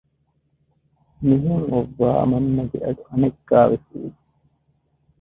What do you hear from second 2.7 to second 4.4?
އަޑު އަނެއްކާވެސް އިވިއްޖެ